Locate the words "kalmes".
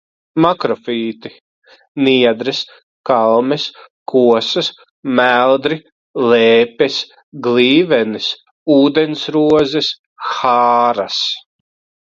3.09-3.65